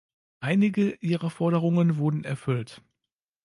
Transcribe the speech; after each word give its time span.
Einige 0.39 0.93
ihrer 1.01 1.29
Forderungen 1.29 1.97
wurden 1.97 2.23
erfüllt. 2.23 2.81